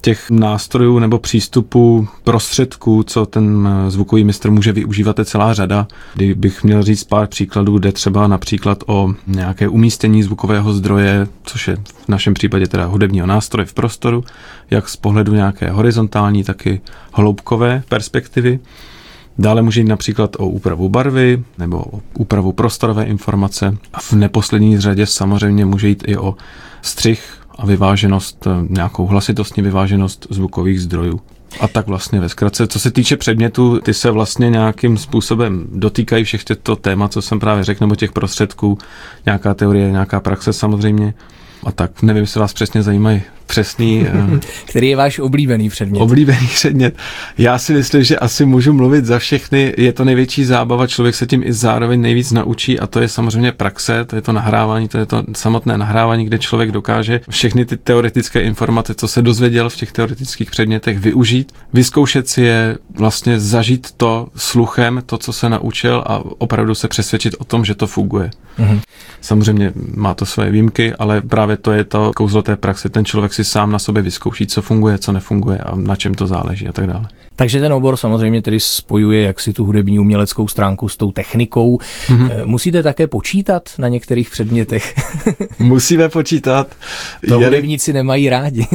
[0.00, 5.86] těch nástrojů nebo přístupů, prostředků, co ten eh, zvukový mistr může využívat, je celá řada.
[6.14, 11.76] Kdybych měl říct pár příkladů, jde třeba například o nějaké umístění zvukového zdroje, což je
[11.76, 14.24] v našem případě teda hudebního nástroje v prostoru,
[14.70, 16.80] jak z pohledu nějaké horizontální, tak i
[17.12, 18.60] hloubkové perspektivy.
[19.38, 23.76] Dále může jít například o úpravu barvy nebo o úpravu prostorové informace.
[23.94, 26.34] A v neposlední řadě samozřejmě může jít i o
[26.82, 31.20] střih a vyváženost, eh, nějakou hlasitostní vyváženost zvukových zdrojů.
[31.60, 36.24] A tak vlastně ve zkratce, co se týče předmětu, ty se vlastně nějakým způsobem dotýkají
[36.24, 38.78] všech těchto témat, co jsem právě řekl, nebo těch prostředků,
[39.26, 41.14] nějaká teorie, nějaká praxe samozřejmě.
[41.64, 44.06] A tak nevím, jestli vás přesně zajímají přesný.
[44.18, 46.00] Eh, Který je váš oblíbený předmět?
[46.00, 46.96] Oblíbený předmět.
[47.38, 49.74] Já si myslím, že asi můžu mluvit za všechny.
[49.78, 53.52] Je to největší zábava, člověk se tím i zároveň nejvíc naučí a to je samozřejmě
[53.52, 57.76] praxe, to je to nahrávání, to je to samotné nahrávání, kde člověk dokáže všechny ty
[57.76, 63.88] teoretické informace, co se dozvěděl v těch teoretických předmětech, využít, vyzkoušet si je, vlastně zažít
[63.96, 68.30] to sluchem, to, co se naučil a opravdu se přesvědčit o tom, že to funguje.
[68.58, 68.80] Mm-hmm.
[69.20, 72.88] Samozřejmě má to své výjimky, ale právě to je to kouzlo té praxe.
[72.88, 76.26] Ten člověk si sám na sobě vyzkouší, co funguje, co nefunguje a na čem to
[76.26, 77.08] záleží a tak dále.
[77.36, 81.78] Takže ten obor samozřejmě tedy spojuje jaksi tu hudební uměleckou stránku s tou technikou.
[81.78, 82.30] Mm-hmm.
[82.44, 84.94] Musíte také počítat na některých předmětech?
[85.58, 86.66] Musíme počítat.
[87.28, 88.66] To hudebníci nemají rádi.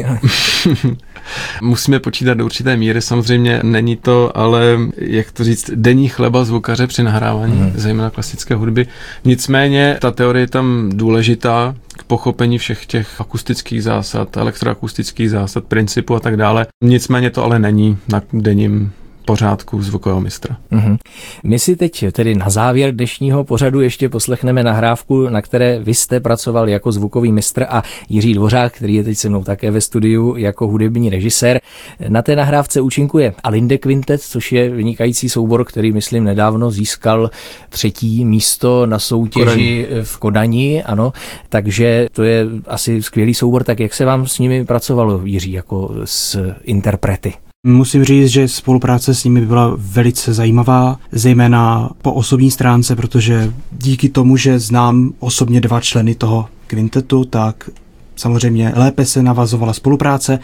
[1.61, 6.87] Musíme počítat do určité míry, samozřejmě není to, ale jak to říct, denní chleba zvukaře
[6.87, 7.71] při nahrávání, mm.
[7.75, 8.87] zejména klasické hudby.
[9.25, 16.15] Nicméně ta teorie je tam důležitá, k pochopení všech těch akustických zásad, elektroakustických zásad, principů
[16.15, 16.67] a tak dále.
[16.83, 18.93] Nicméně to ale není na denním
[19.25, 20.57] pořádku zvukového mistra.
[20.71, 20.97] Mm-hmm.
[21.43, 26.19] My si teď tedy na závěr dnešního pořadu ještě poslechneme nahrávku, na které vy jste
[26.19, 30.35] pracoval jako zvukový mistr a Jiří Dvořák, který je teď se mnou také ve studiu
[30.37, 31.61] jako hudební režisér.
[32.07, 37.29] Na té nahrávce účinkuje Alinde Quintet, což je vynikající soubor, který myslím nedávno získal
[37.69, 40.03] třetí místo na soutěži Kodani.
[40.03, 41.13] v Kodani, ano,
[41.49, 45.91] takže to je asi skvělý soubor, tak jak se vám s nimi pracovalo, Jiří, jako
[46.05, 47.33] s interprety?
[47.65, 54.09] Musím říct, že spolupráce s nimi byla velice zajímavá, zejména po osobní stránce, protože díky
[54.09, 57.69] tomu, že znám osobně dva členy toho kvintetu, tak
[58.15, 60.39] samozřejmě lépe se navazovala spolupráce,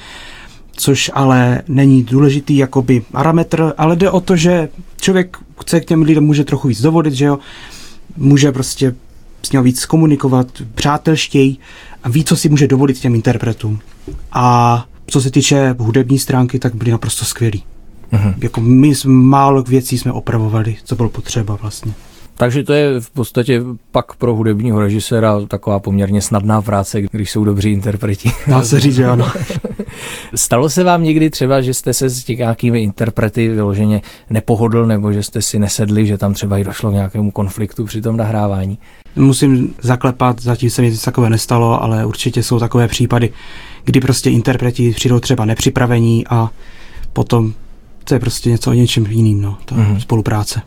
[0.72, 4.70] což ale není důležitý jakoby parametr, ale jde o to, že
[5.01, 7.39] člověk chce k těm lidem může trochu víc dovodit, že jo,
[8.17, 8.95] může prostě
[9.43, 11.57] s ním víc komunikovat, přátelštěji
[12.03, 13.80] a ví, co si může dovolit těm interpretům.
[14.32, 17.64] A co se týče hudební stránky, tak byli naprosto skvělí.
[18.14, 18.34] Mm-hmm.
[18.41, 21.93] Jako my málo věcí jsme opravovali, co bylo potřeba vlastně.
[22.39, 23.61] Takže to je v podstatě
[23.91, 28.31] pak pro hudebního režiséra taková poměrně snadná práce, když jsou dobří interpreti.
[28.47, 29.31] Dá se říct, že ano.
[30.35, 35.23] Stalo se vám někdy třeba, že jste se s nějakými interprety vyloženě nepohodl, nebo že
[35.23, 38.77] jste si nesedli, že tam třeba i došlo k nějakému konfliktu při tom nahrávání?
[39.15, 43.29] Musím zaklepat, zatím se mi nic takové nestalo, ale určitě jsou takové případy,
[43.83, 46.49] kdy prostě interpreti přijdou třeba nepřipravení a
[47.13, 47.53] potom
[48.03, 49.97] to je prostě něco o něčem jiným, no, ta mm-hmm.
[49.97, 50.61] spolupráce.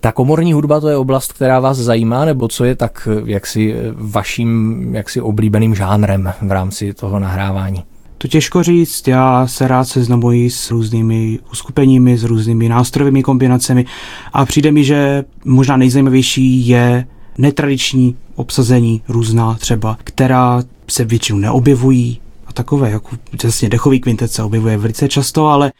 [0.00, 4.84] Ta komorní hudba to je oblast, která vás zajímá, nebo co je tak jaksi vaším
[4.94, 7.84] jaksi oblíbeným žánrem v rámci toho nahrávání?
[8.18, 13.84] To těžko říct, já se rád seznamuji s různými uskupeními, s různými nástrojovými kombinacemi
[14.32, 17.06] a přijde mi, že možná nejzajímavější je
[17.38, 24.42] netradiční obsazení různá třeba, která se většinou neobjevují a takové, jako přesně dechový kvintet se
[24.42, 25.72] objevuje velice často, ale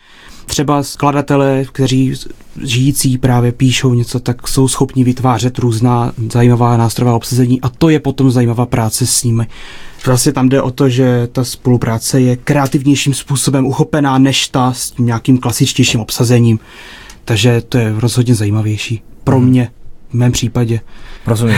[0.49, 2.15] třeba skladatelé, kteří
[2.65, 8.01] žijící právě píšou něco, tak jsou schopni vytvářet různá zajímavá nástrojová obsazení a to je
[8.01, 9.47] potom zajímavá práce s nimi.
[10.07, 14.91] Vlastně tam jde o to, že ta spolupráce je kreativnějším způsobem uchopená než ta s
[14.91, 16.59] tím nějakým klasičtějším obsazením.
[17.25, 19.49] Takže to je rozhodně zajímavější pro mhm.
[19.49, 19.71] mě
[20.11, 20.81] v mém případě.
[21.29, 21.57] Rozumím.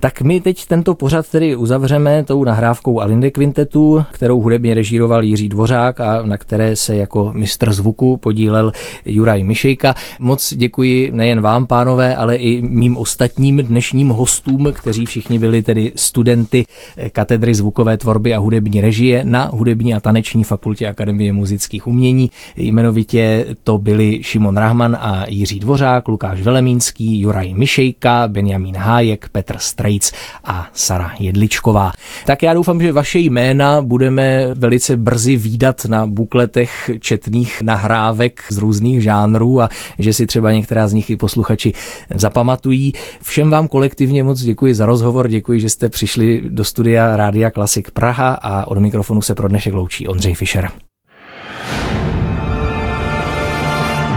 [0.00, 5.48] Tak my teď tento pořad tedy uzavřeme tou nahrávkou Alinde Quintetu, kterou hudebně režíroval Jiří
[5.48, 8.72] Dvořák a na které se jako mistr zvuku podílel
[9.04, 9.94] Juraj Mišejka.
[10.20, 15.92] Moc děkuji nejen vám, pánové, ale i mým ostatním dnešním hostům, kteří všichni byli tedy
[15.96, 16.64] studenty
[17.12, 22.30] katedry zvukové tvorby a hudební režie na hudební a taneční fakultě Akademie muzických umění.
[22.56, 28.74] Jmenovitě to byli Šimon Rahman a Jiří Dvořák, Lukáš Velemínský, Juraj Mišejka, Benjamín
[29.06, 30.12] Hájek, Petr Strejc
[30.44, 31.92] a Sara Jedličková.
[32.26, 38.58] Tak já doufám, že vaše jména budeme velice brzy výdat na bukletech četných nahrávek z
[38.58, 41.72] různých žánrů a že si třeba některá z nich i posluchači
[42.14, 42.92] zapamatují.
[43.22, 47.90] Všem vám kolektivně moc děkuji za rozhovor, děkuji, že jste přišli do studia Rádia Klasik
[47.90, 50.70] Praha a od mikrofonu se pro dnešek loučí Ondřej Fischer.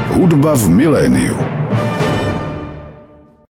[0.10, 1.38] Hudba v miléniu.